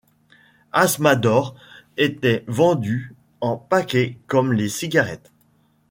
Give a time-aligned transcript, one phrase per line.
[0.73, 1.53] Asthmador
[1.95, 5.29] était vendu en paquets comme les cigarettes.